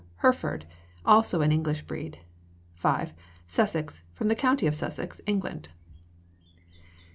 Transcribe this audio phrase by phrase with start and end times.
[0.23, 0.65] Hereford,
[1.05, 2.17] also an English breed.
[2.73, 3.13] 5.
[3.45, 5.69] Sussex, from the county of Sussex, England.